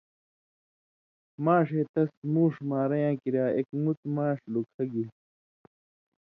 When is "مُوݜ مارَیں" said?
2.33-3.01